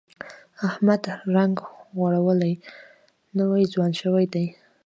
[0.67, 1.03] احمد
[1.35, 1.55] رنګ
[1.97, 2.53] غوړولی،
[3.37, 4.45] نوی ځوان شوی دی.